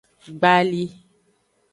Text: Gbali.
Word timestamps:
Gbali. 0.35 0.83